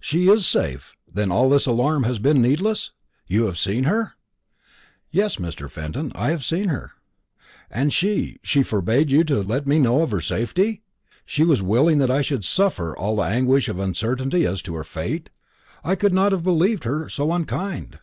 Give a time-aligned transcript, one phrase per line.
[0.00, 2.90] "She is safe then all this alarm has been needless?
[3.26, 4.12] You have seen her?"
[5.10, 5.66] "Yes, Mr.
[5.70, 6.90] Fenton, I have seen her."
[7.70, 10.82] "And she she forbade you to let me know of her safety?
[11.24, 14.84] She was willing that I should suffer all the anguish of uncertainty as to her
[14.84, 15.30] fate?
[15.82, 17.98] I could not have believed her so unkind."